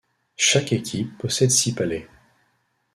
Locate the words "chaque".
0.37-0.73